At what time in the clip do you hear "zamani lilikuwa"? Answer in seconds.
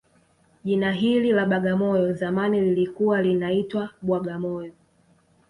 2.13-3.21